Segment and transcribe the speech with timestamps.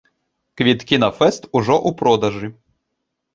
[0.61, 2.51] Квіткі на фэст ужо ў продажы.